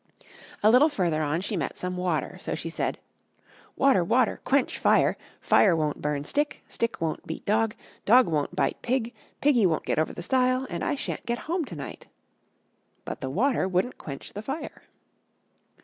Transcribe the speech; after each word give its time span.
A 0.63 0.71
little 0.71 0.89
further 0.89 1.21
on 1.21 1.41
she 1.41 1.55
met 1.55 1.77
some 1.77 1.95
water. 1.95 2.39
So 2.39 2.55
she 2.55 2.71
said: 2.71 2.97
"Water! 3.75 4.03
water! 4.03 4.41
quench 4.43 4.79
fire; 4.79 5.15
fire 5.39 5.75
won't 5.75 6.01
burn 6.01 6.23
stick; 6.25 6.63
stick 6.67 6.99
won't 6.99 7.27
beat 7.27 7.45
dog; 7.45 7.75
dog 8.03 8.25
won't 8.25 8.55
bite 8.55 8.81
pig; 8.81 9.13
piggy 9.41 9.67
won't 9.67 9.85
get 9.85 9.99
over 9.99 10.11
the 10.11 10.23
stile; 10.23 10.65
and 10.71 10.83
I 10.83 10.95
sha'n't 10.95 11.27
get 11.27 11.37
home 11.45 11.65
to 11.65 11.75
night." 11.75 12.07
But 13.05 13.21
the 13.21 13.29
water 13.29 13.67
wouldn't 13.67 13.99
quench 13.99 14.33
the 14.33 14.41
fire. 14.41 14.81